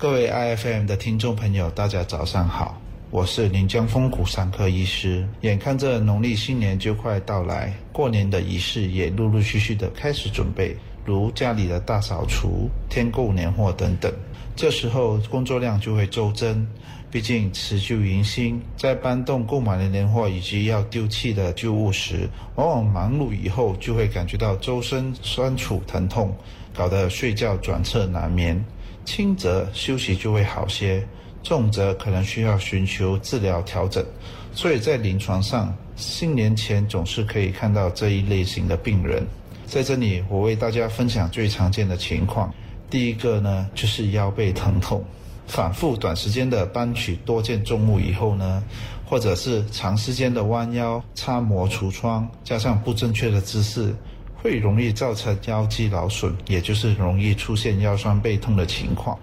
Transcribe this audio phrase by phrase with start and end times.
[0.00, 5.28] 各位 IFM 的听众朋友，大家早上好，我是临江风骨伤科医师。
[5.42, 10.74] 眼看着农历新年就快到来，过年的仪式也陆陆续续的开始准备，
[11.04, 14.10] 如家里的大扫除、添购年货等等。
[14.56, 16.66] 这时候工作量就会骤增，
[17.10, 26.34] 毕竟辞旧迎新，在搬动购买的年货以及要丢弃的旧物时，往往忙碌以后就会感觉到周身酸楚疼痛，
[26.74, 28.64] 搞得睡觉转侧难眠。
[29.04, 31.06] 轻则休息就会好些，
[31.42, 34.04] 重则可能需要寻求治疗调整。
[34.52, 39.26] 所以在临床上，新年前总是可以看到这一类型的病人。
[39.66, 42.52] 在这里，我为大家分享最常见的情况。
[42.88, 45.04] 第一个呢，就是腰背疼痛，
[45.46, 48.62] 反复短时间的搬取多件重物以后呢，
[49.06, 53.94] 或者是长时间的弯腰、擦磨橱窗，加上不正确的姿势。
[54.42, 59.18] 会容易造成腰肌劳损，也就是容易出现腰酸背痛的情况。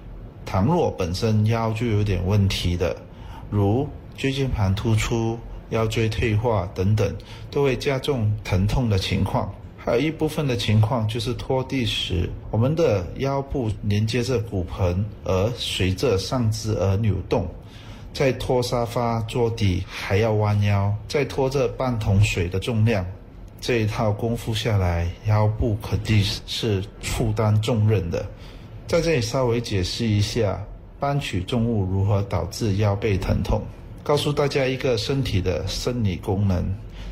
[0.45, 2.95] 倘若本身腰就有点问题的，
[3.49, 5.37] 如椎间盘突出、
[5.71, 7.13] 腰椎退化等等，
[7.51, 9.53] 都会加重疼痛的情况。
[9.77, 17.47] 还有一部分的情况就是拖地时，我们的腰部连接着骨盆，而随着上肢而扭动，
[18.13, 23.05] 在拖沙发、桌底还要弯腰，再拖着半桶水的重量。
[23.59, 28.25] 这一套功夫下来，腰部肯定是负担重任的。
[28.87, 30.63] 在这里稍微解释一下，
[30.99, 33.61] 搬取重物如何导致腰背疼痛。
[34.03, 36.63] 告诉大家一个身体的生理功能：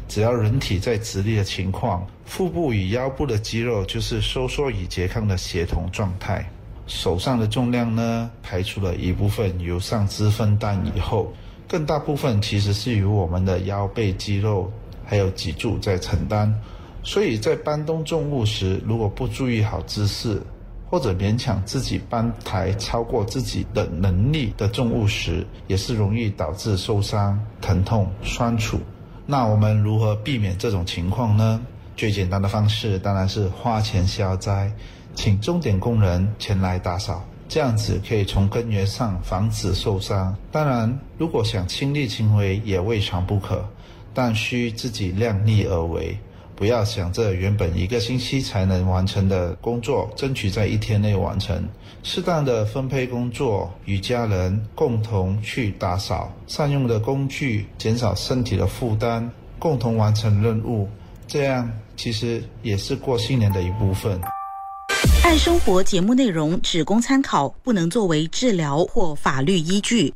[0.08, 6.50] 只要人体在直立的情况，腹部与腰部的肌肉就是收缩与拮抗的协同状态。
[6.88, 11.34] 手上的重量呢，排除了一部分由上肢分担以后，
[11.68, 14.72] 更大部分其实是由我们的腰背肌肉。
[15.06, 16.54] 还有脊柱在承担，
[17.04, 20.42] 所以在搬动重物时，如果不注意好姿势，
[20.90, 28.80] 或者勉强自己搬抬超过自己的能力的重物时，也是容易导致受伤、疼痛、酸楚。
[29.26, 31.60] 那我们如何避免这种情况呢？
[31.98, 34.72] 最简单的方式当然是花钱消灾，
[35.16, 40.36] 请钟点工人前来打扫，这样子可以从根源上防止受伤。
[40.52, 43.66] 当然，如果想亲力亲为，也未尝不可。
[44.16, 46.18] 但需自己量力而为，
[46.56, 51.62] 不要想着原本一个星期才能完成的工作，争取在一天内完成。
[52.02, 60.88] 适当的分配工作，与家人共同去打扫，善用的工具，减少身体的负担，共同完成任务，
[61.28, 64.22] 这样其实也是过新年的一部分。
[65.26, 70.14] 爱生活节目内容只供参考，不能作为治疗或法律依据。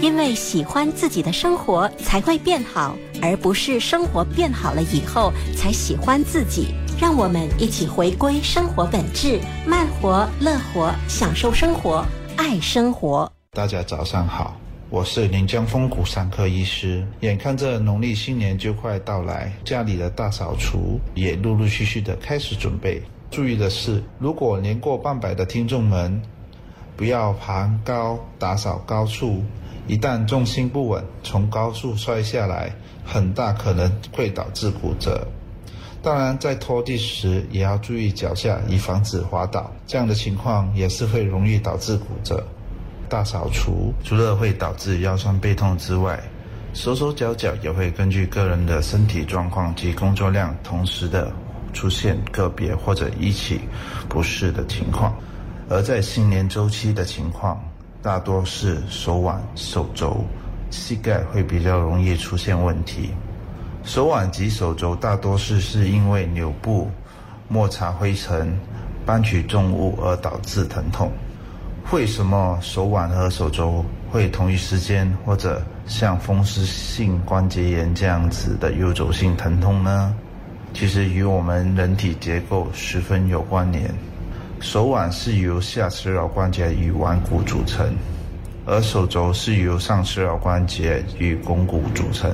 [0.00, 6.74] 因为喜欢自己的生活才会变好，而不是生活变好了以后才喜欢自己。
[7.00, 12.04] 让我们一起回归生活本质，慢活、乐活，享受生活，
[12.36, 13.30] 爱生活。
[13.52, 14.60] 大家早上好，
[14.90, 17.06] 我是临江风骨伤科医师。
[17.20, 23.02] 眼看着农历新年就快到来，家里的大扫除也陆陆续续的开始准备。
[23.30, 26.20] 注意的是，如果年过半百的听众们，
[26.98, 29.42] 不要爬高打扫高处。
[29.90, 32.70] 一旦重心不稳，从高处摔下来，
[33.04, 35.26] 很大可能会导致骨折。
[36.00, 39.68] 当然，在拖地时也要注意脚下，以防止滑倒。
[39.88, 42.46] 这样的情况也是会容易导致骨折。
[43.08, 46.22] 大扫除除了会导致腰酸背痛之外，
[46.72, 51.32] 手手脚脚也会根据个人的身体状况及工作量，同时的
[51.72, 53.58] 出现个别或者一起
[54.08, 55.12] 不适的情况。
[55.68, 57.60] 而在新年周期的情况。
[58.02, 60.24] 大多是手腕、手肘、
[60.70, 63.10] 膝盖会比较容易出现问题。
[63.84, 66.90] 手腕及手肘大多是是因为扭部、
[67.48, 68.58] 摩擦灰尘、
[69.04, 71.10] 搬取重物而导致疼痛。
[71.92, 80.14] 为什么手腕和手肘会同一时间或者像风湿性关节炎这样子的游走性疼痛呢？
[80.72, 83.92] 其实与我们人体结构十分有关联。
[84.60, 87.96] 手腕是由下齿桡关节与腕骨组成，
[88.66, 92.30] 而手肘是由上齿桡关节与肱骨组成，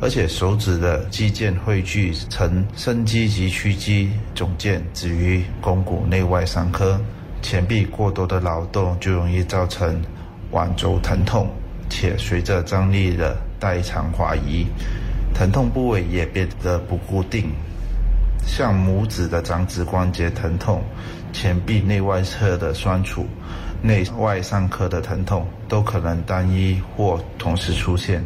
[0.00, 6.98] 而且手指的肌腱汇聚成伸肌及屈肌总腱止于肱骨内外三髁。
[7.42, 10.02] 前臂过多的劳动就容易造成
[10.52, 11.48] 腕肘疼痛，
[11.90, 14.66] 且随着张力的代偿滑移，
[15.34, 17.52] 疼痛部位也变得不固定。
[18.46, 20.82] 像拇指的掌指关节疼痛。
[21.40, 23.24] 前臂内外侧的酸楚、
[23.80, 28.24] 内外上髁的疼痛，都可能单一或同时出现。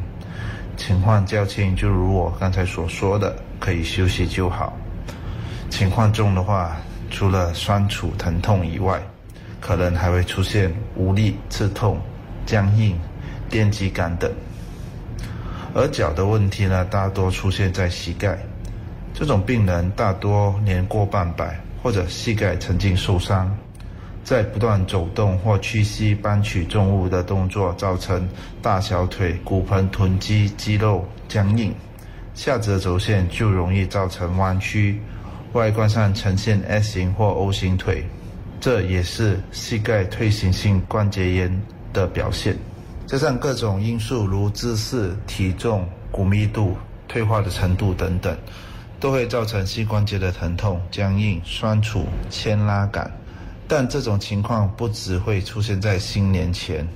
[0.78, 4.72] 情况较轻，就如我刚才所说的，可以休息就好。
[5.68, 6.74] 情况重的话，
[7.10, 8.98] 除了酸楚疼痛以外，
[9.60, 12.00] 可能还会出现无力、刺痛、
[12.46, 12.98] 僵硬、
[13.50, 14.32] 电击感等。
[15.74, 18.38] 而脚的问题呢，大多出现在膝盖。
[19.12, 23.54] 这种病人大多年过半百，或者膝盖曾经受伤，
[24.22, 28.28] 在不断走动或屈膝搬取重物的动作，造成
[28.62, 31.74] 大小腿、骨盆、臀肌肌肉僵硬，
[32.34, 35.00] 下肢轴线就容易造成弯曲，
[35.54, 38.06] 外观上呈现 S 型或 O 型腿，
[38.60, 41.62] 这也是膝盖退行性关节炎
[41.92, 42.56] 的表现。
[43.06, 46.76] 加上各种因素，如姿势、体重、骨密度、
[47.08, 48.34] 退化的程度等等。
[49.02, 53.10] 都会造成膝关节的疼痛、僵硬、酸楚、牵拉感，
[53.66, 56.86] 但这种情况不只会出现在新年前，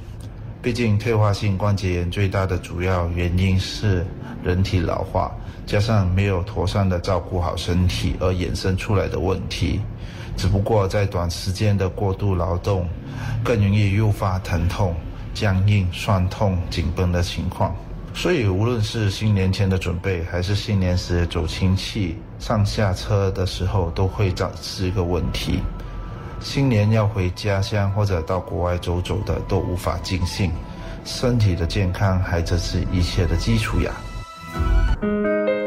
[0.62, 4.06] 毕竟退化性关节炎最大的主要原因是
[4.40, 5.32] 人体老化，
[5.66, 9.80] 加上没有妥善的照顾好身体而衍生出来的问题。
[10.36, 12.88] 只不过在短时间的过度劳动，
[13.42, 14.94] 更容易诱发疼痛、
[15.34, 17.74] 僵硬、酸痛、紧绷的情况。
[18.18, 25.60] 所以，无论是新年前的准备，还是新年时走亲戚、上下车的时候，都会导致一个问题：
[26.40, 30.50] 新年要回家乡或者到国外走走的，都无法尽兴。
[31.04, 33.92] 身体的健康还这是一切的基础呀。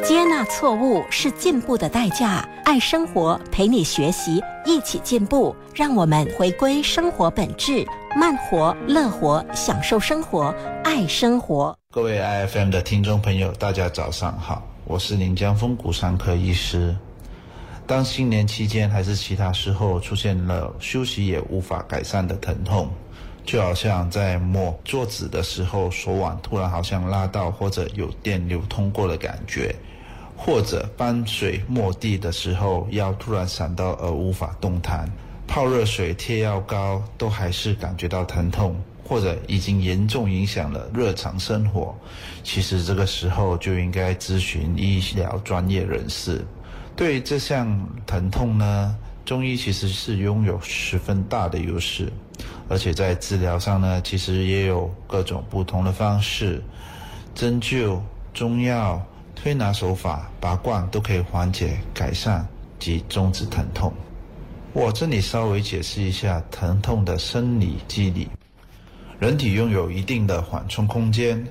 [0.04, 2.44] 接纳错误是进步的代价。
[2.66, 5.56] 爱生活，陪你学习，一起进步。
[5.74, 7.86] 让我们回归生活本质，
[8.20, 10.54] 慢活、乐活，享受生活，
[10.84, 11.79] 爱生活。
[11.92, 16.96] 各位 IFM 的听众朋友，大家早上好，我是临江风骨伤科医师。
[17.88, 22.88] 当新年期间还是其他时候出现了休息也无法改善的疼痛，
[23.44, 29.76] 就好像在摸桌子的时候，手腕突然好像拉到或者有电流通过的感觉。
[30.38, 35.08] 或者搬水抹地的时候，腰突然闪到而无法动弹；
[35.48, 41.94] 泡热水贴药膏都还是感觉到疼痛，或者已经严重影响了日常生活。
[42.44, 46.46] 其实这个时候就应该咨询医疗专业人士。
[46.96, 47.68] 对于这项
[48.06, 48.96] 疼痛呢，
[49.26, 52.14] 中医其实是拥有十分大的优势，
[52.70, 56.62] 而且在治疗上呢，其实也有各种不同的方式，
[57.34, 58.00] 针灸、
[58.34, 59.04] 中药。
[59.42, 62.46] 推拿手法、拔罐都可以缓解、改善
[62.78, 63.94] 及终止疼痛。
[64.74, 68.28] 我这里稍微解释一下疼痛的生理机理。
[69.20, 71.46] 人体拥有一定的缓冲空间，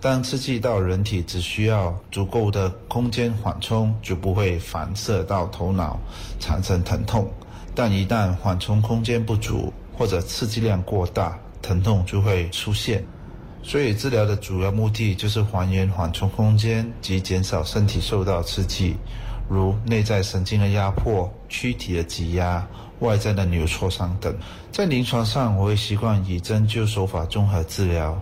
[0.00, 6.00] 当刺激到人体只需要足够的空间缓冲，就不会反射到头脑
[6.38, 7.30] 产生疼痛。
[7.74, 13.04] 但一旦缓冲空间不足，或者刺激量过大，疼痛就会出现。
[13.62, 18.96] 所以治疗的主要目的就是还原缓冲空间及减少身体受到刺激，
[19.50, 22.64] 如内在神经的压迫、躯体的挤压、
[23.00, 24.32] 外在的扭挫伤等。
[24.70, 28.16] 在临床上，我会习惯以针灸手法综合治疗。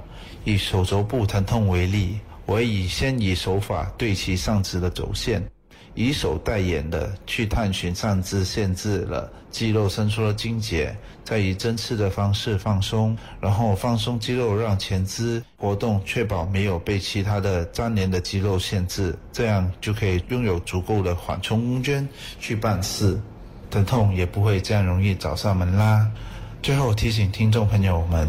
[0.45, 5.43] 以手肘部疼痛为例，我会以先以手法对齐上肢的轴线。
[5.99, 22.09] 以手代眼的去探寻上肢限制了肌肉伸出的筋结，再以针刺的方式放松，然后放松肌肉，让前肢活动，确保没有被其他的粘连的肌肉限制，这样就可以拥有足够的缓冲空间
[22.39, 23.21] 去办事，
[23.69, 26.09] 疼痛也不会这样容易找上门啦。
[26.63, 28.29] 最后提醒听众朋友们，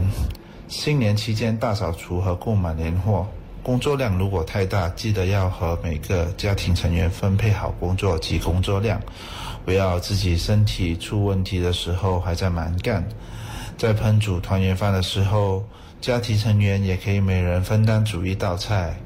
[0.67, 3.27] 新年期间大扫除和购买年货。
[3.69, 8.99] 工作量如果太大，记得要和每个家庭成员分配好工作及工作量，
[9.63, 13.07] 不要自己身体出问题的时候还在蛮干。
[13.77, 15.63] 在烹煮团圆饭的时候，
[16.01, 18.99] 家庭成员也可以每人分担煮一道菜，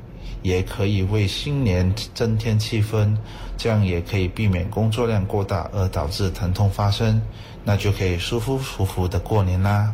[0.43, 3.13] 也可以为新年增添气氛，
[3.57, 7.21] 这样也可以避免工作量过大而导致疼痛发生，
[7.65, 9.93] 那就可以舒舒服服的过年啦。